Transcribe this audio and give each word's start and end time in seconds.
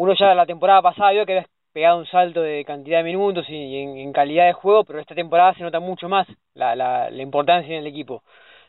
uno 0.00 0.14
ya 0.14 0.34
la 0.34 0.46
temporada 0.46 0.80
pasada 0.80 1.10
vio 1.10 1.26
que 1.26 1.32
había 1.32 1.46
pegado 1.74 1.98
un 1.98 2.06
salto 2.06 2.40
de 2.40 2.64
cantidad 2.64 3.00
de 3.00 3.04
minutos 3.04 3.44
y, 3.50 3.76
en, 3.76 4.12
calidad 4.14 4.46
de 4.46 4.54
juego, 4.54 4.82
pero 4.84 4.98
esta 4.98 5.14
temporada 5.14 5.52
se 5.52 5.62
nota 5.62 5.78
mucho 5.78 6.08
más 6.08 6.26
la, 6.54 6.74
la, 6.74 7.10
la 7.10 7.22
importancia 7.22 7.74
en 7.74 7.80
el 7.80 7.86
equipo. 7.86 8.22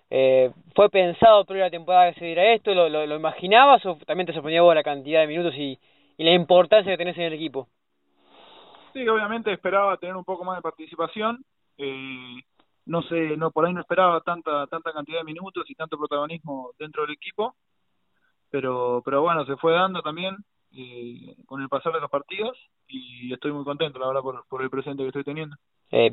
Eh, 0.09 0.51
¿Fue 0.75 0.89
pensado 0.89 1.45
toda 1.45 1.59
la 1.59 1.69
temporada 1.69 2.11
que 2.11 2.19
se 2.19 2.25
diera 2.25 2.51
esto? 2.53 2.73
¿Lo, 2.73 2.89
lo, 2.89 3.15
imaginabas 3.15 3.85
o 3.85 3.95
también 4.05 4.27
te 4.27 4.33
sorprendió 4.33 4.73
la 4.73 4.83
cantidad 4.83 5.21
de 5.21 5.27
minutos 5.27 5.55
y, 5.55 5.79
y 6.17 6.23
la 6.25 6.33
importancia 6.33 6.91
que 6.91 6.97
tenés 6.97 7.17
en 7.17 7.23
el 7.23 7.33
equipo? 7.33 7.69
Sí, 8.91 9.07
obviamente 9.07 9.53
esperaba 9.53 9.95
tener 9.95 10.17
un 10.17 10.25
poco 10.25 10.43
más 10.43 10.57
de 10.57 10.61
participación. 10.61 11.45
Eh, 11.77 12.41
no 12.87 13.03
sé, 13.03 13.37
no 13.37 13.51
por 13.51 13.65
ahí 13.65 13.73
no 13.73 13.79
esperaba 13.79 14.19
tanta 14.19 14.67
tanta 14.67 14.91
cantidad 14.91 15.19
de 15.19 15.23
minutos 15.23 15.63
y 15.69 15.75
tanto 15.75 15.97
protagonismo 15.97 16.71
dentro 16.77 17.03
del 17.03 17.13
equipo, 17.13 17.55
pero 18.49 19.01
pero 19.05 19.21
bueno, 19.21 19.45
se 19.45 19.55
fue 19.55 19.71
dando 19.71 20.01
también 20.01 20.35
eh, 20.75 21.35
con 21.45 21.61
el 21.61 21.69
pasar 21.69 21.93
de 21.93 21.99
los 21.99 22.09
partidos 22.09 22.57
y 22.87 23.33
estoy 23.33 23.51
muy 23.51 23.63
contento, 23.63 23.99
la 23.99 24.07
verdad, 24.07 24.21
por, 24.21 24.45
por 24.47 24.61
el 24.61 24.69
presente 24.69 25.03
que 25.03 25.07
estoy 25.07 25.23
teniendo. 25.23 25.55
Eh, 25.91 26.09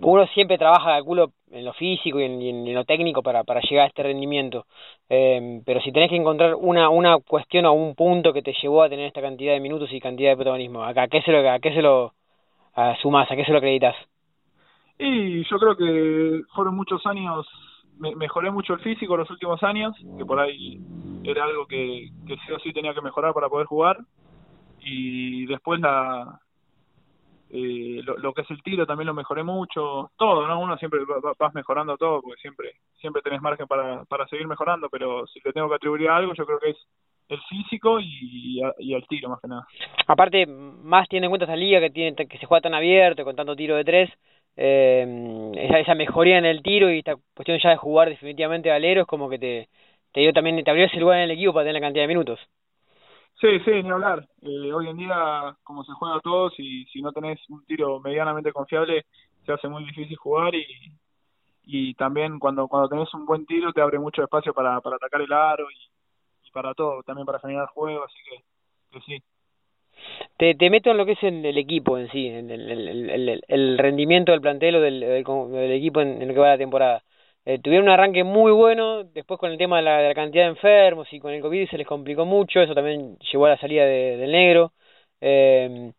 uno 0.00 0.26
siempre 0.28 0.58
trabaja, 0.58 1.02
culo 1.02 1.32
en 1.50 1.64
lo 1.64 1.72
físico 1.72 2.20
y 2.20 2.24
en, 2.24 2.74
lo 2.74 2.84
técnico 2.84 3.22
para, 3.22 3.44
para 3.44 3.62
llegar 3.62 3.84
a 3.84 3.88
este 3.88 4.02
rendimiento, 4.02 4.66
eh, 5.08 5.62
pero 5.64 5.80
si 5.80 5.90
tenés 5.90 6.10
que 6.10 6.16
encontrar 6.16 6.54
una, 6.54 6.90
una 6.90 7.18
cuestión 7.18 7.64
o 7.64 7.72
un 7.72 7.94
punto 7.94 8.32
que 8.32 8.42
te 8.42 8.54
llevó 8.60 8.82
a 8.82 8.90
tener 8.90 9.06
esta 9.06 9.22
cantidad 9.22 9.54
de 9.54 9.60
minutos 9.60 9.90
y 9.92 10.00
cantidad 10.00 10.30
de 10.30 10.36
protagonismo, 10.36 10.84
¿a 10.84 10.92
qué 11.08 11.22
se 11.22 11.32
lo, 11.32 11.50
a 11.50 11.58
qué 11.60 11.72
se 11.72 11.80
lo 11.80 12.12
a 12.74 12.96
sumás, 12.96 13.30
a 13.30 13.36
qué 13.36 13.44
se 13.44 13.52
lo 13.52 13.58
acreditas? 13.58 13.96
Y 14.98 15.42
yo 15.44 15.58
creo 15.58 15.76
que 15.76 16.42
fueron 16.54 16.76
muchos 16.76 17.04
años, 17.06 17.46
me, 17.98 18.14
mejoré 18.14 18.50
mucho 18.50 18.74
el 18.74 18.80
físico 18.80 19.16
los 19.16 19.30
últimos 19.30 19.62
años, 19.62 19.96
que 20.18 20.24
por 20.24 20.40
ahí 20.40 20.78
era 21.24 21.44
algo 21.44 21.66
que, 21.66 22.08
que 22.26 22.36
sí 22.36 22.52
o 22.52 22.58
sí 22.60 22.72
tenía 22.72 22.94
que 22.94 23.02
mejorar 23.02 23.32
para 23.34 23.48
poder 23.48 23.66
jugar, 23.66 23.98
y 24.80 25.46
después 25.46 25.80
la, 25.80 26.40
eh, 27.50 28.00
lo, 28.02 28.32
que 28.32 28.42
es 28.42 28.50
el 28.50 28.62
tiro 28.62 28.86
también 28.86 29.06
lo 29.06 29.14
mejoré 29.14 29.42
mucho, 29.42 30.10
todo, 30.16 30.46
¿no? 30.46 30.58
Uno 30.60 30.76
siempre 30.78 31.00
vas 31.38 31.54
mejorando 31.54 31.96
todo, 31.96 32.22
porque 32.22 32.40
siempre 32.40 32.72
siempre 32.98 33.20
tenés 33.20 33.42
margen 33.42 33.66
para, 33.66 34.04
para 34.04 34.26
seguir 34.28 34.46
mejorando, 34.46 34.88
pero 34.88 35.26
si 35.26 35.40
le 35.44 35.52
tengo 35.52 35.68
que 35.68 35.74
atribuir 35.74 36.08
algo, 36.08 36.32
yo 36.34 36.46
creo 36.46 36.58
que 36.58 36.70
es 36.70 36.78
el 37.28 37.40
físico 37.42 38.00
y, 38.00 38.60
y 38.78 38.94
el 38.94 39.06
tiro 39.06 39.28
más 39.28 39.40
que 39.40 39.48
nada. 39.48 39.66
Aparte, 40.06 40.46
más 40.46 41.08
tiene 41.08 41.26
en 41.26 41.30
cuenta 41.30 41.44
esa 41.44 41.56
liga 41.56 41.80
que 41.80 41.90
tiene 41.90 42.14
que 42.14 42.38
se 42.38 42.46
juega 42.46 42.62
tan 42.62 42.74
abierto, 42.74 43.24
con 43.24 43.36
tanto 43.36 43.54
tiro 43.54 43.76
de 43.76 43.84
tres, 43.84 44.10
eh, 44.56 45.52
esa, 45.56 45.78
esa 45.78 45.94
mejoría 45.94 46.38
en 46.38 46.44
el 46.44 46.62
tiro 46.62 46.90
y 46.90 46.98
esta 46.98 47.16
cuestión 47.34 47.58
ya 47.62 47.70
de 47.70 47.76
jugar 47.76 48.08
definitivamente 48.08 48.70
alero 48.70 49.02
es 49.02 49.06
como 49.06 49.28
que 49.28 49.38
te, 49.38 49.68
te 50.12 50.20
dio 50.20 50.32
también, 50.32 50.62
te 50.62 50.70
abrió 50.70 50.86
ese 50.86 50.98
lugar 50.98 51.18
en 51.18 51.24
el 51.24 51.30
equipo 51.32 51.52
para 51.52 51.64
tener 51.64 51.74
la 51.74 51.86
cantidad 51.86 52.04
de 52.04 52.08
minutos. 52.08 52.40
Sí, 53.40 53.58
sí, 53.64 53.82
ni 53.82 53.90
hablar. 53.90 54.26
Eh, 54.42 54.72
hoy 54.72 54.88
en 54.88 54.96
día, 54.96 55.56
como 55.64 55.82
se 55.84 55.92
juega 55.92 56.20
todo, 56.20 56.50
si, 56.50 56.84
si 56.86 57.02
no 57.02 57.12
tenés 57.12 57.40
un 57.48 57.64
tiro 57.64 57.98
medianamente 58.00 58.52
confiable, 58.52 59.04
se 59.44 59.52
hace 59.52 59.68
muy 59.68 59.84
difícil 59.84 60.16
jugar 60.16 60.54
y, 60.54 60.64
y 61.64 61.94
también 61.94 62.38
cuando, 62.38 62.68
cuando 62.68 62.88
tenés 62.88 63.12
un 63.14 63.26
buen 63.26 63.46
tiro 63.46 63.72
te 63.72 63.80
abre 63.80 63.98
mucho 63.98 64.22
espacio 64.22 64.52
para, 64.54 64.80
para 64.80 64.96
atacar 64.96 65.20
el 65.20 65.32
aro 65.32 65.66
y, 65.70 66.46
y 66.46 66.50
para 66.52 66.74
todo, 66.74 67.02
también 67.02 67.26
para 67.26 67.40
generar 67.40 67.66
juego, 67.68 68.04
así 68.04 68.18
que, 68.28 68.98
que 68.98 69.04
sí. 69.04 69.22
Te, 70.36 70.54
te 70.54 70.70
meto 70.70 70.90
en 70.90 70.96
lo 70.96 71.06
que 71.06 71.12
es 71.12 71.22
el, 71.22 71.44
el 71.44 71.58
equipo 71.58 71.98
en 71.98 72.10
sí, 72.10 72.28
el, 72.28 72.50
el, 72.50 73.10
el, 73.10 73.44
el, 73.46 73.78
rendimiento 73.78 74.32
del 74.32 74.40
plantel 74.40 74.76
o 74.76 74.80
del, 74.80 75.00
del, 75.00 75.72
equipo 75.72 76.00
en, 76.00 76.20
en, 76.22 76.28
lo 76.28 76.34
que 76.34 76.40
va 76.40 76.48
la 76.48 76.58
temporada. 76.58 77.02
Eh, 77.44 77.58
tuvieron 77.60 77.86
un 77.86 77.92
arranque 77.92 78.22
muy 78.24 78.52
bueno, 78.52 79.04
después 79.04 79.38
con 79.40 79.50
el 79.50 79.58
tema 79.58 79.76
de 79.78 79.82
la, 79.82 79.98
de 79.98 80.08
la, 80.08 80.14
cantidad 80.14 80.44
de 80.44 80.50
enfermos 80.50 81.12
y 81.12 81.18
con 81.18 81.32
el 81.32 81.42
COVID 81.42 81.68
se 81.68 81.78
les 81.78 81.86
complicó 81.86 82.24
mucho, 82.24 82.60
eso 82.60 82.74
también 82.74 83.18
llevó 83.32 83.46
a 83.46 83.50
la 83.50 83.58
salida 83.58 83.84
de, 83.84 84.16
del 84.16 84.30
negro. 84.30 84.72
Eh, 85.20 85.92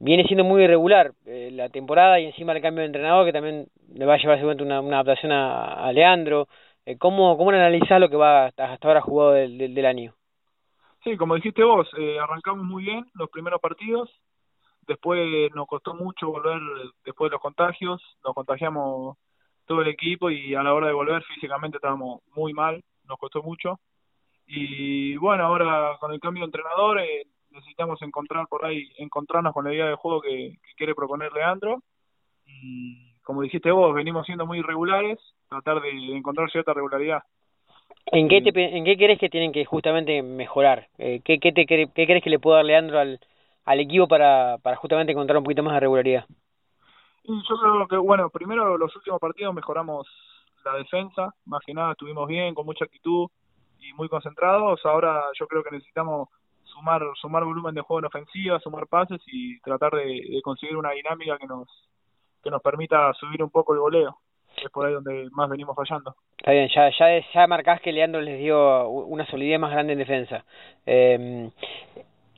viene 0.00 0.24
siendo 0.24 0.42
muy 0.42 0.64
irregular 0.64 1.12
eh, 1.26 1.50
la 1.52 1.68
temporada 1.68 2.18
y 2.18 2.24
encima 2.26 2.52
el 2.52 2.62
cambio 2.62 2.80
de 2.80 2.86
entrenador 2.86 3.26
que 3.26 3.32
también 3.32 3.68
le 3.94 4.06
va 4.06 4.14
a 4.14 4.16
llevar 4.16 4.38
seguramente 4.38 4.64
una, 4.64 4.80
una 4.80 5.00
adaptación 5.00 5.32
a, 5.32 5.92
Leandro. 5.92 6.48
Eh, 6.86 6.96
¿Cómo, 6.98 7.36
cómo 7.36 7.50
analizás 7.50 8.00
lo 8.00 8.08
que 8.08 8.16
va 8.16 8.46
hasta, 8.46 8.72
hasta 8.72 8.88
ahora 8.88 9.02
jugado 9.02 9.32
del, 9.32 9.58
del, 9.58 9.74
del, 9.74 9.86
año? 9.86 10.14
Sí, 11.04 11.16
como 11.16 11.34
dijiste 11.34 11.62
vos, 11.62 11.88
eh, 11.98 12.18
arrancamos 12.18 12.64
muy 12.64 12.84
bien 12.84 13.04
los 13.14 13.28
primeros 13.30 13.60
partidos, 13.60 14.10
después 14.86 15.50
nos 15.54 15.66
costó 15.66 15.94
mucho 15.94 16.28
volver 16.28 16.58
después 17.04 17.30
de 17.30 17.34
los 17.34 17.42
contagios, 17.42 18.02
nos 18.24 18.34
contagiamos 18.34 19.18
todo 19.70 19.82
el 19.82 19.88
equipo 19.88 20.32
y 20.32 20.52
a 20.56 20.64
la 20.64 20.74
hora 20.74 20.88
de 20.88 20.92
volver 20.92 21.22
físicamente 21.22 21.76
estábamos 21.76 22.22
muy 22.34 22.52
mal, 22.52 22.82
nos 23.04 23.16
costó 23.18 23.40
mucho. 23.40 23.78
Y 24.48 25.14
bueno, 25.18 25.44
ahora 25.44 25.96
con 26.00 26.12
el 26.12 26.18
cambio 26.18 26.40
de 26.40 26.46
entrenador 26.46 26.98
eh, 26.98 27.22
necesitamos 27.50 28.02
encontrar 28.02 28.48
por 28.48 28.64
ahí, 28.64 28.90
encontrarnos 28.98 29.54
con 29.54 29.64
la 29.64 29.72
idea 29.72 29.86
de 29.86 29.94
juego 29.94 30.22
que, 30.22 30.56
que 30.60 30.74
quiere 30.76 30.96
proponer 30.96 31.32
Leandro. 31.32 31.84
Y 32.46 33.14
como 33.22 33.42
dijiste 33.42 33.70
vos, 33.70 33.94
venimos 33.94 34.26
siendo 34.26 34.44
muy 34.44 34.58
irregulares, 34.58 35.20
tratar 35.48 35.80
de, 35.80 35.92
de 35.92 36.16
encontrar 36.16 36.50
cierta 36.50 36.74
regularidad. 36.74 37.22
¿En 38.06 38.28
qué, 38.28 38.42
te, 38.42 38.76
¿En 38.76 38.84
qué 38.84 38.96
crees 38.96 39.20
que 39.20 39.30
tienen 39.30 39.52
que 39.52 39.64
justamente 39.64 40.20
mejorar? 40.20 40.88
Eh, 40.98 41.20
¿qué, 41.24 41.38
qué, 41.38 41.52
te, 41.52 41.64
¿Qué 41.64 41.86
crees 41.94 42.24
que 42.24 42.30
le 42.30 42.40
puede 42.40 42.56
dar 42.56 42.64
Leandro 42.64 42.98
al, 42.98 43.20
al 43.66 43.78
equipo 43.78 44.08
para, 44.08 44.58
para 44.58 44.74
justamente 44.74 45.12
encontrar 45.12 45.38
un 45.38 45.44
poquito 45.44 45.62
más 45.62 45.74
de 45.74 45.80
regularidad? 45.80 46.24
Yo 47.24 47.56
creo 47.60 47.88
que, 47.88 47.96
bueno, 47.96 48.30
primero 48.30 48.76
los 48.78 48.94
últimos 48.96 49.20
partidos 49.20 49.54
mejoramos 49.54 50.06
la 50.64 50.74
defensa, 50.74 51.34
más 51.46 51.62
que 51.64 51.74
nada 51.74 51.92
estuvimos 51.92 52.26
bien, 52.28 52.54
con 52.54 52.66
mucha 52.66 52.84
actitud 52.84 53.28
y 53.78 53.92
muy 53.94 54.08
concentrados. 54.08 54.84
Ahora 54.84 55.22
yo 55.38 55.46
creo 55.46 55.62
que 55.62 55.70
necesitamos 55.70 56.28
sumar 56.64 57.02
sumar 57.20 57.44
volumen 57.44 57.74
de 57.74 57.80
juego 57.80 58.00
en 58.00 58.06
ofensiva, 58.06 58.60
sumar 58.60 58.86
pases 58.86 59.20
y 59.26 59.60
tratar 59.60 59.92
de, 59.92 60.04
de 60.04 60.40
conseguir 60.42 60.76
una 60.76 60.90
dinámica 60.92 61.38
que 61.38 61.46
nos 61.46 61.68
que 62.42 62.50
nos 62.50 62.62
permita 62.62 63.12
subir 63.14 63.42
un 63.42 63.50
poco 63.50 63.74
el 63.74 63.80
goleo. 63.80 64.18
Es 64.56 64.70
por 64.70 64.86
ahí 64.86 64.92
donde 64.92 65.28
más 65.32 65.48
venimos 65.48 65.76
fallando. 65.76 66.14
Está 66.38 66.52
bien, 66.52 66.68
ya 66.74 66.90
ya 66.98 67.24
ya 67.32 67.46
marcás 67.46 67.80
que 67.80 67.92
Leandro 67.92 68.20
les 68.20 68.38
dio 68.38 68.88
una 68.88 69.26
solidez 69.26 69.58
más 69.58 69.72
grande 69.72 69.92
en 69.92 69.98
defensa. 69.98 70.44
Eh, 70.86 71.50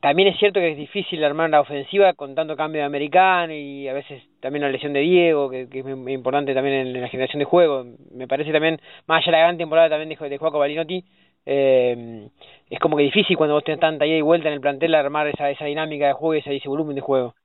también 0.02 0.30
es 0.30 0.38
cierto 0.40 0.58
que 0.58 0.72
es 0.72 0.76
difícil 0.76 1.22
armar 1.22 1.48
la 1.48 1.60
ofensiva 1.60 2.12
con 2.14 2.34
tanto 2.34 2.56
cambio 2.56 2.80
de 2.80 2.86
americano 2.86 3.54
y 3.54 3.86
a 3.86 3.92
veces 3.92 4.20
también 4.40 4.62
la 4.64 4.68
lesión 4.68 4.92
de 4.92 4.98
Diego, 4.98 5.48
que, 5.48 5.68
que 5.68 5.78
es 5.78 5.84
muy 5.84 6.12
importante 6.12 6.52
también 6.54 6.88
en, 6.88 7.00
la 7.00 7.08
generación 7.08 7.38
de 7.38 7.44
juego. 7.44 7.84
Me 8.10 8.26
parece 8.26 8.50
también, 8.50 8.80
más 9.06 9.18
allá 9.18 9.26
de 9.26 9.32
la 9.32 9.44
gran 9.44 9.58
temporada 9.58 9.90
también 9.90 10.08
de, 10.08 10.28
de 10.28 10.38
Juaco 10.38 10.58
Balinotti, 10.58 11.04
eh, 11.46 12.28
es 12.68 12.80
como 12.80 12.96
que 12.96 13.04
difícil 13.04 13.36
cuando 13.36 13.54
vos 13.54 13.62
tenés 13.62 13.78
tanta 13.78 14.04
ida 14.04 14.16
y 14.16 14.22
vuelta 14.22 14.48
en 14.48 14.54
el 14.54 14.60
plantel 14.60 14.92
armar 14.96 15.28
esa, 15.28 15.48
esa 15.50 15.66
dinámica 15.66 16.08
de 16.08 16.14
juego 16.14 16.34
y 16.34 16.56
ese, 16.56 16.68
volumen 16.68 16.96
de 16.96 17.00
juego. 17.00 17.36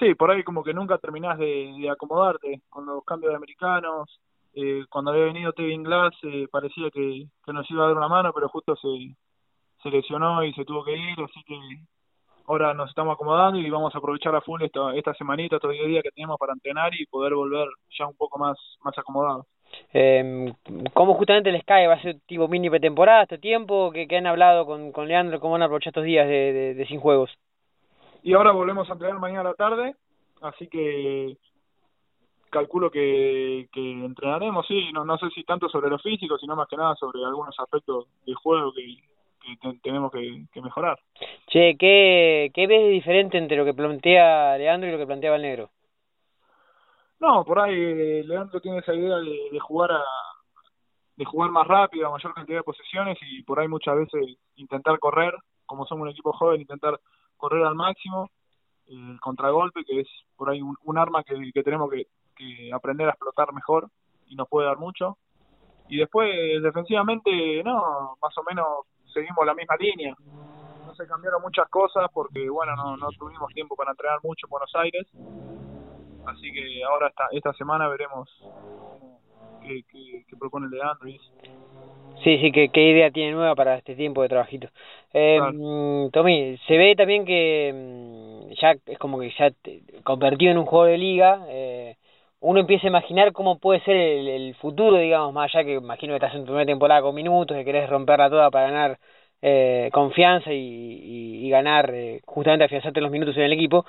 Sí, 0.00 0.16
por 0.16 0.32
ahí 0.32 0.42
como 0.42 0.64
que 0.64 0.74
nunca 0.74 0.98
terminás 0.98 1.38
de, 1.38 1.74
de 1.78 1.88
acomodarte 1.88 2.62
con 2.70 2.86
los 2.86 3.04
cambios 3.04 3.30
de 3.30 3.36
americanos. 3.36 4.18
Eh, 4.52 4.84
cuando 4.90 5.12
había 5.12 5.26
venido 5.26 5.52
Tevin 5.52 5.84
Glass 5.84 6.12
eh, 6.24 6.48
parecía 6.50 6.90
que, 6.90 7.28
que 7.44 7.52
nos 7.52 7.70
iba 7.70 7.84
a 7.84 7.86
dar 7.86 7.96
una 7.96 8.08
mano, 8.08 8.32
pero 8.34 8.48
justo 8.48 8.74
se 8.74 8.88
se 9.82 9.90
lesionó 9.90 10.44
y 10.44 10.52
se 10.54 10.64
tuvo 10.64 10.84
que 10.84 10.96
ir, 10.96 11.20
así 11.20 11.42
que 11.44 11.58
ahora 12.46 12.74
nos 12.74 12.88
estamos 12.90 13.14
acomodando 13.14 13.58
y 13.58 13.68
vamos 13.70 13.94
a 13.94 13.98
aprovechar 13.98 14.34
a 14.34 14.40
full 14.40 14.62
esta, 14.62 14.94
esta 14.94 15.14
semanita, 15.14 15.56
estos 15.56 15.72
10 15.72 15.86
días 15.86 16.02
que 16.02 16.10
tenemos 16.10 16.38
para 16.38 16.52
entrenar 16.52 16.92
y 16.94 17.06
poder 17.06 17.34
volver 17.34 17.68
ya 17.98 18.06
un 18.06 18.16
poco 18.16 18.38
más, 18.38 18.56
más 18.84 18.96
acomodados. 18.98 19.46
Eh, 19.92 20.52
¿Cómo 20.92 21.14
justamente 21.14 21.50
les 21.50 21.64
cae? 21.64 21.86
¿Va 21.86 21.94
a 21.94 22.02
ser 22.02 22.20
tipo 22.26 22.46
mini 22.46 22.68
pretemporada 22.68 23.22
este 23.22 23.38
tiempo? 23.38 23.90
¿Qué, 23.92 24.06
qué 24.06 24.18
han 24.18 24.26
hablado 24.26 24.66
con, 24.66 24.92
con 24.92 25.08
Leandro? 25.08 25.40
¿Cómo 25.40 25.52
van 25.52 25.62
a 25.62 25.64
aprovechar 25.66 25.90
estos 25.90 26.04
días 26.04 26.28
de, 26.28 26.52
de, 26.52 26.74
de 26.74 26.86
sin 26.86 27.00
juegos? 27.00 27.30
Y 28.22 28.34
ahora 28.34 28.52
volvemos 28.52 28.88
a 28.88 28.92
entrenar 28.92 29.18
mañana 29.18 29.40
a 29.40 29.44
la 29.44 29.54
tarde, 29.54 29.96
así 30.42 30.68
que 30.68 31.36
calculo 32.50 32.90
que, 32.90 33.68
que 33.72 33.80
entrenaremos, 33.80 34.66
sí, 34.66 34.92
no, 34.92 35.06
no 35.06 35.16
sé 35.16 35.30
si 35.30 35.42
tanto 35.42 35.70
sobre 35.70 35.88
lo 35.88 35.98
físico, 35.98 36.36
sino 36.36 36.54
más 36.54 36.68
que 36.68 36.76
nada 36.76 36.94
sobre 36.96 37.24
algunos 37.24 37.58
aspectos 37.58 38.06
de 38.26 38.34
juego 38.34 38.72
que, 38.74 38.94
que 39.42 39.78
tenemos 39.82 40.10
que, 40.12 40.44
que, 40.52 40.62
mejorar. 40.62 40.98
Che, 41.48 41.76
¿qué, 41.76 42.50
¿qué 42.54 42.66
ves 42.66 42.82
de 42.82 42.88
diferente 42.88 43.38
entre 43.38 43.56
lo 43.56 43.64
que 43.64 43.74
plantea 43.74 44.56
Leandro 44.58 44.88
y 44.88 44.92
lo 44.92 44.98
que 44.98 45.06
planteaba 45.06 45.36
el 45.36 45.42
negro? 45.42 45.70
No, 47.20 47.44
por 47.44 47.60
ahí 47.60 47.74
eh, 47.74 48.22
Leandro 48.24 48.60
tiene 48.60 48.78
esa 48.78 48.94
idea 48.94 49.16
de, 49.16 49.50
de 49.52 49.60
jugar 49.60 49.92
a 49.92 50.02
de 51.16 51.24
jugar 51.24 51.50
más 51.50 51.66
rápido, 51.66 52.08
a 52.08 52.10
mayor 52.10 52.34
cantidad 52.34 52.58
de 52.58 52.64
posesiones 52.64 53.18
y 53.20 53.42
por 53.42 53.60
ahí 53.60 53.68
muchas 53.68 53.96
veces 53.96 54.38
intentar 54.56 54.98
correr, 54.98 55.34
como 55.66 55.86
somos 55.86 56.02
un 56.02 56.10
equipo 56.10 56.32
joven, 56.32 56.62
intentar 56.62 56.98
correr 57.36 57.64
al 57.64 57.74
máximo, 57.74 58.30
el 58.86 59.20
contragolpe, 59.20 59.84
que 59.84 60.00
es 60.00 60.08
por 60.36 60.50
ahí 60.50 60.60
un, 60.62 60.76
un 60.84 60.98
arma 60.98 61.22
que, 61.22 61.34
que 61.52 61.62
tenemos 61.62 61.90
que, 61.90 62.06
que 62.34 62.70
aprender 62.72 63.08
a 63.08 63.10
explotar 63.10 63.52
mejor 63.52 63.88
y 64.26 64.36
nos 64.36 64.48
puede 64.48 64.66
dar 64.66 64.78
mucho. 64.78 65.18
Y 65.88 65.98
después, 65.98 66.30
defensivamente, 66.62 67.62
no, 67.64 68.16
más 68.20 68.38
o 68.38 68.42
menos 68.48 68.66
seguimos 69.12 69.46
la 69.46 69.54
misma 69.54 69.76
línea. 69.76 70.14
No 70.86 70.94
se 70.94 71.06
cambiaron 71.06 71.42
muchas 71.42 71.68
cosas 71.68 72.08
porque, 72.12 72.48
bueno, 72.48 72.74
no, 72.76 72.96
no 72.96 73.08
tuvimos 73.18 73.52
tiempo 73.54 73.76
para 73.76 73.92
entrenar 73.92 74.18
mucho 74.22 74.46
en 74.46 74.50
Buenos 74.50 74.74
Aires. 74.74 75.06
Así 76.26 76.52
que 76.52 76.84
ahora 76.84 77.08
esta, 77.08 77.28
esta 77.32 77.52
semana 77.54 77.88
veremos 77.88 78.28
qué, 79.62 79.82
qué, 79.90 80.24
qué 80.28 80.36
propone 80.36 80.68
Leandro 80.68 81.08
y 81.08 81.20
Sí, 82.22 82.38
sí, 82.38 82.52
¿qué, 82.52 82.68
qué 82.68 82.90
idea 82.90 83.10
tiene 83.10 83.32
nueva 83.32 83.56
para 83.56 83.76
este 83.76 83.96
tiempo 83.96 84.22
de 84.22 84.28
trabajito. 84.28 84.68
Eh, 85.12 85.40
mm, 85.40 86.10
Tommy, 86.10 86.56
se 86.68 86.76
ve 86.76 86.94
también 86.94 87.24
que 87.24 87.72
mm, 87.74 88.52
ya 88.60 88.74
es 88.86 88.98
como 88.98 89.18
que 89.18 89.32
ya 89.36 89.50
te, 89.50 89.82
convertido 90.04 90.52
en 90.52 90.58
un 90.58 90.66
juego 90.66 90.84
de 90.84 90.98
liga, 90.98 91.44
eh, 91.48 91.96
uno 92.42 92.60
empieza 92.60 92.86
a 92.86 92.90
imaginar 92.90 93.32
cómo 93.32 93.58
puede 93.58 93.80
ser 93.82 93.96
el, 93.96 94.54
futuro, 94.56 94.98
digamos, 94.98 95.32
más 95.32 95.54
allá 95.54 95.64
que 95.64 95.74
imagino 95.74 96.12
que 96.12 96.16
estás 96.16 96.34
en 96.34 96.40
tu 96.42 96.46
primera 96.46 96.66
temporada 96.66 97.00
con 97.02 97.14
minutos, 97.14 97.56
que 97.56 97.64
querés 97.64 97.88
romperla 97.88 98.28
toda 98.30 98.50
para 98.50 98.66
ganar 98.70 98.98
eh, 99.42 99.90
confianza 99.92 100.50
y, 100.52 101.48
ganar, 101.50 101.90
eh, 101.94 102.20
justamente 102.26 102.64
afianzarte 102.64 103.00
los 103.00 103.10
minutos 103.10 103.36
en 103.36 103.44
el 103.44 103.52
equipo, 103.52 103.84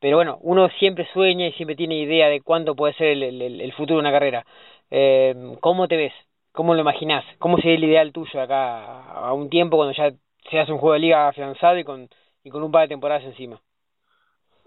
pero 0.00 0.16
bueno, 0.16 0.38
uno 0.42 0.68
siempre 0.78 1.06
sueña 1.12 1.46
y 1.48 1.52
siempre 1.52 1.76
tiene 1.76 1.96
idea 1.96 2.28
de 2.28 2.40
cuánto 2.42 2.74
puede 2.74 2.94
ser 2.94 3.08
el, 3.08 3.22
el, 3.22 3.60
el 3.60 3.72
futuro 3.72 3.96
de 3.96 4.00
una 4.00 4.12
carrera. 4.12 4.44
Eh, 4.90 5.56
¿Cómo 5.60 5.88
te 5.88 5.96
ves? 5.96 6.12
¿Cómo 6.52 6.74
lo 6.74 6.80
imaginás? 6.80 7.24
¿Cómo 7.38 7.56
sería 7.58 7.74
el 7.76 7.84
ideal 7.84 8.12
tuyo 8.12 8.40
acá 8.40 9.02
a 9.12 9.32
un 9.34 9.50
tiempo 9.50 9.76
cuando 9.76 9.94
ya 9.94 10.12
seas 10.50 10.68
un 10.68 10.78
juego 10.78 10.94
de 10.94 11.00
liga 11.00 11.28
afianzado 11.28 11.78
y 11.78 11.84
con 11.84 12.08
un 12.44 12.72
par 12.72 12.82
de 12.82 12.88
temporadas 12.88 13.24
encima? 13.24 13.60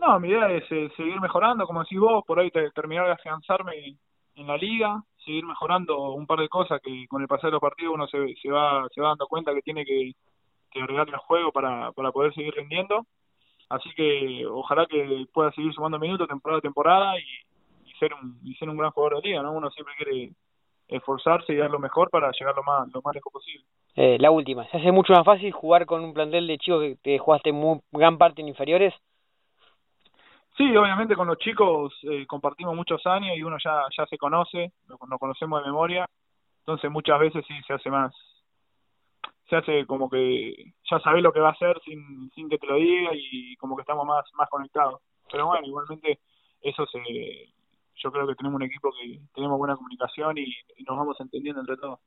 No, 0.05 0.19
mi 0.19 0.27
idea 0.27 0.51
es 0.51 0.69
eh, 0.69 0.91
seguir 0.97 1.21
mejorando, 1.21 1.65
como 1.65 1.79
decís 1.79 1.97
vos, 1.97 2.25
por 2.27 2.37
ahí 2.37 2.51
te, 2.51 2.69
terminar 2.71 3.05
de 3.05 3.13
afianzarme 3.13 3.95
en 4.35 4.47
la 4.47 4.57
liga, 4.57 5.01
seguir 5.23 5.45
mejorando 5.45 6.11
un 6.11 6.27
par 6.27 6.39
de 6.39 6.49
cosas 6.49 6.81
que 6.81 7.07
con 7.07 7.21
el 7.21 7.27
pasar 7.29 7.45
de 7.45 7.51
los 7.53 7.61
partidos 7.61 7.93
uno 7.93 8.05
se, 8.07 8.35
se 8.41 8.51
va 8.51 8.85
se 8.93 8.99
va 8.99 9.09
dando 9.09 9.27
cuenta 9.27 9.53
que 9.53 9.61
tiene 9.61 9.85
que, 9.85 10.11
que 10.71 10.81
agregarle 10.81 11.13
al 11.13 11.21
juego 11.21 11.53
para, 11.53 11.93
para 11.93 12.11
poder 12.11 12.33
seguir 12.33 12.53
rindiendo. 12.53 13.05
Así 13.69 13.89
que 13.95 14.45
ojalá 14.45 14.85
que 14.87 15.25
pueda 15.33 15.53
seguir 15.53 15.73
sumando 15.73 15.97
minutos 15.99 16.27
temporada 16.27 16.57
a 16.57 16.61
temporada 16.61 17.13
y, 17.17 17.23
ser 17.97 18.13
un 18.13 18.37
y 18.43 18.55
ser 18.55 18.67
un 18.67 18.77
gran 18.77 18.91
jugador 18.91 19.21
de 19.21 19.29
liga, 19.29 19.41
¿no? 19.41 19.53
Uno 19.53 19.71
siempre 19.71 19.93
quiere 19.95 20.31
esforzarse 20.89 21.53
y 21.53 21.57
dar 21.57 21.71
lo 21.71 21.79
mejor 21.79 22.09
para 22.09 22.29
llegar 22.31 22.53
lo 22.55 22.63
más, 22.63 22.91
lo 22.93 23.01
más 23.01 23.15
lejos 23.15 23.31
posible. 23.31 23.65
Eh, 23.95 24.17
la 24.19 24.31
última, 24.31 24.67
¿se 24.69 24.77
hace 24.77 24.91
mucho 24.91 25.13
más 25.13 25.23
fácil 25.23 25.53
jugar 25.53 25.85
con 25.85 26.03
un 26.03 26.13
plantel 26.13 26.45
de 26.45 26.57
chicos 26.57 26.81
que 26.81 26.97
te 27.01 27.19
jugaste 27.19 27.53
muy, 27.53 27.79
gran 27.91 28.17
parte 28.17 28.41
en 28.41 28.49
inferiores? 28.49 28.93
Sí, 30.55 30.75
obviamente 30.75 31.15
con 31.15 31.27
los 31.27 31.37
chicos 31.39 31.93
eh, 32.03 32.27
compartimos 32.27 32.75
muchos 32.75 33.05
años 33.07 33.35
y 33.35 33.43
uno 33.43 33.57
ya, 33.63 33.85
ya 33.97 34.05
se 34.05 34.17
conoce, 34.17 34.71
nos, 34.87 35.19
conocemos 35.19 35.61
de 35.61 35.67
memoria, 35.67 36.07
entonces 36.59 36.91
muchas 36.91 37.19
veces 37.19 37.43
sí 37.47 37.55
se 37.65 37.73
hace 37.73 37.89
más, 37.89 38.13
se 39.49 39.55
hace 39.55 39.85
como 39.87 40.09
que 40.09 40.73
ya 40.89 40.99
sabes 40.99 41.23
lo 41.23 41.33
que 41.33 41.39
va 41.39 41.49
a 41.49 41.53
hacer 41.53 41.79
sin, 41.83 42.29
sin 42.35 42.49
que 42.49 42.59
te 42.59 42.67
lo 42.67 42.75
diga 42.75 43.11
y 43.13 43.55
como 43.57 43.75
que 43.75 43.81
estamos 43.81 44.05
más, 44.05 44.25
más 44.35 44.47
conectados. 44.49 45.01
Pero 45.31 45.47
bueno, 45.47 45.65
igualmente 45.65 46.19
eso 46.61 46.85
se, 46.85 46.99
yo 47.95 48.11
creo 48.11 48.27
que 48.27 48.35
tenemos 48.35 48.57
un 48.57 48.63
equipo 48.67 48.91
que 48.91 49.19
tenemos 49.33 49.57
buena 49.57 49.75
comunicación 49.75 50.37
y, 50.37 50.43
y 50.77 50.83
nos 50.83 50.97
vamos 50.97 51.19
entendiendo 51.19 51.61
entre 51.61 51.77
todos. 51.77 51.99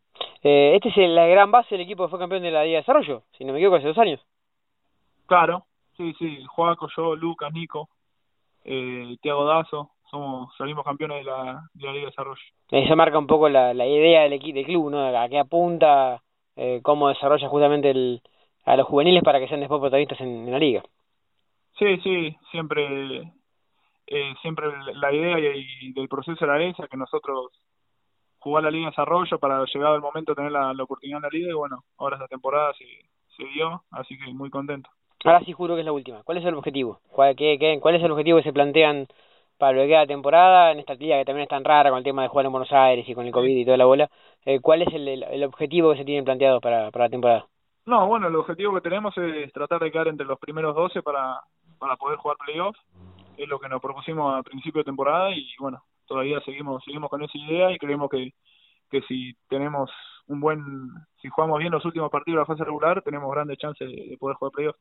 Eh, 0.43 0.77
este 0.77 0.91
es 0.91 1.11
la 1.11 1.27
gran 1.27 1.51
base 1.51 1.75
del 1.75 1.83
equipo 1.83 2.05
que 2.05 2.11
fue 2.11 2.19
campeón 2.21 2.43
de 2.43 2.53
la 2.53 2.63
Liga 2.63 2.77
de 2.77 2.83
Desarrollo, 2.83 3.25
si 3.37 3.45
no 3.45 3.53
me 3.53 3.59
equivoco, 3.59 3.79
hace 3.79 3.89
dos 3.89 3.99
años. 3.99 4.21
Claro, 5.27 5.65
sí, 5.97 6.15
sí, 6.19 6.45
Joaco, 6.45 6.89
yo, 6.97 7.17
Lucas, 7.17 7.53
Nico, 7.53 7.89
eh, 8.67 9.17
Tiago 9.23 9.45
Dazo, 9.45 9.93
somos, 10.11 10.55
salimos 10.57 10.85
campeones 10.85 11.19
de 11.19 11.25
la, 11.25 11.63
de 11.73 11.87
la 11.87 11.93
Liga 11.93 12.05
de 12.05 12.11
Desarrollo. 12.11 12.43
Eso 12.71 12.97
marca 12.97 13.19
un 13.19 13.27
poco 13.27 13.49
la, 13.49 13.73
la 13.73 13.87
idea 13.87 14.23
del, 14.23 14.35
equipo, 14.35 14.57
del 14.57 14.67
club, 14.67 14.91
¿no? 14.91 15.19
A 15.19 15.29
qué 15.29 15.39
apunta, 15.39 16.21
eh, 16.57 16.81
cómo 16.83 17.09
desarrolla 17.09 17.49
justamente 17.49 17.91
el, 17.91 18.21
a 18.65 18.77
los 18.77 18.87
juveniles 18.87 19.23
para 19.23 19.39
que 19.39 19.49
sean 19.49 19.61
después 19.61 19.81
protagonistas 19.81 20.21
en, 20.21 20.47
en 20.47 20.51
la 20.51 20.59
liga. 20.59 20.83
Sí, 21.79 21.99
sí, 21.99 22.37
siempre 22.51 23.33
eh, 24.07 24.35
siempre 24.43 24.67
la 24.95 25.13
idea 25.13 25.39
y, 25.39 25.67
y, 25.81 25.93
del 25.93 26.09
proceso 26.09 26.45
era 26.45 26.63
esa, 26.63 26.89
que 26.89 26.97
nosotros 26.97 27.53
jugar 28.39 28.65
la 28.65 28.71
liga 28.71 28.87
de 28.87 28.91
desarrollo 28.91 29.39
para 29.39 29.65
llegado 29.65 29.97
el 29.97 30.01
momento 30.01 30.35
tener 30.35 30.53
la, 30.53 30.73
la 30.73 30.85
oportunidad 30.85 31.19
en 31.19 31.23
la 31.23 31.29
liga 31.29 31.51
y 31.51 31.55
bueno, 31.55 31.85
ahora 31.99 32.17
esta 32.17 32.29
temporada 32.29 32.73
se, 32.75 32.85
se 33.37 33.45
dio, 33.49 33.85
así 33.91 34.17
que 34.17 34.33
muy 34.33 34.51
contento. 34.51 34.91
Ahora 35.27 35.45
sí 35.45 35.53
juro 35.53 35.75
que 35.75 35.81
es 35.81 35.87
la 35.87 35.93
última. 35.93 36.23
¿Cuál 36.23 36.39
es 36.39 36.45
el 36.45 36.55
objetivo? 36.55 37.01
¿Cuál, 37.11 37.35
qué, 37.37 37.57
qué, 37.59 37.79
cuál 37.81 37.97
es 37.97 38.03
el 38.03 38.11
objetivo 38.11 38.39
que 38.39 38.45
se 38.45 38.53
plantean 38.53 39.07
para 39.59 39.73
lo 39.73 39.83
que 39.83 39.89
queda 39.89 40.01
de 40.01 40.07
temporada 40.07 40.73
en 40.73 40.79
esta 40.79 40.95
liga 40.95 41.19
que 41.19 41.25
también 41.25 41.45
es 41.45 41.49
tan 41.49 41.65
rara 41.65 41.91
con 41.91 41.99
el 41.99 42.05
tema 42.05 42.23
de 42.23 42.29
jugar 42.29 42.47
en 42.47 42.53
Buenos 42.53 42.73
Aires 42.73 43.09
y 43.09 43.15
con 43.15 43.27
el 43.27 43.33
COVID 43.33 43.57
y 43.57 43.65
toda 43.65 43.77
la 43.77 43.87
bola? 43.87 44.11
Eh, 44.45 44.61
¿Cuál 44.61 44.83
es 44.83 44.95
el, 44.95 45.09
el, 45.09 45.23
el 45.25 45.45
objetivo 45.45 45.93
que 45.93 45.99
se 45.99 46.05
tiene 46.05 46.23
planteado 46.23 46.61
para, 46.61 46.91
para 46.91 47.07
la 47.07 47.11
temporada? 47.11 47.47
No, 47.87 48.07
bueno, 48.07 48.29
el 48.29 48.37
objetivo 48.37 48.75
que 48.75 48.81
tenemos 48.81 49.17
es 49.17 49.53
tratar 49.53 49.81
de 49.81 49.91
quedar 49.91 50.09
entre 50.09 50.27
los 50.27 50.39
primeros 50.39 50.75
12 50.75 51.03
para, 51.03 51.41
para 51.79 51.97
poder 51.97 52.19
jugar 52.19 52.37
playoffs 52.45 52.81
es 53.37 53.49
lo 53.49 53.59
que 53.59 53.69
nos 53.69 53.81
propusimos 53.81 54.35
a 54.35 54.43
principio 54.43 54.81
de 54.81 54.87
temporada 54.87 55.31
y 55.31 55.47
bueno, 55.59 55.83
todavía 56.07 56.41
seguimos 56.41 56.83
seguimos 56.85 57.11
con 57.11 57.23
esa 57.23 57.39
idea 57.39 57.71
y 57.71 57.79
creemos 57.79 58.09
que, 58.11 58.33
que 58.91 59.03
si 59.03 59.35
tenemos 59.49 59.91
un 60.27 60.41
buen, 60.41 60.61
si 61.21 61.29
jugamos 61.29 61.59
bien 61.59 61.71
los 61.73 61.85
últimos 61.85 62.11
partidos 62.11 62.37
de 62.37 62.41
la 62.41 62.47
fase 62.47 62.65
regular, 62.65 63.03
tenemos 63.03 63.31
grandes 63.31 63.59
chances 63.59 63.89
de 63.89 64.17
poder 64.19 64.37
jugar 64.37 64.53
playoffs. 64.53 64.81